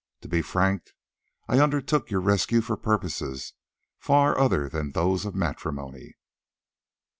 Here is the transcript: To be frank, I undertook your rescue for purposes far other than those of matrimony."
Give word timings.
To 0.21 0.27
be 0.27 0.41
frank, 0.41 0.95
I 1.47 1.59
undertook 1.59 2.09
your 2.09 2.21
rescue 2.21 2.61
for 2.61 2.75
purposes 2.75 3.53
far 3.99 4.35
other 4.35 4.67
than 4.67 4.93
those 4.93 5.25
of 5.25 5.35
matrimony." 5.35 6.17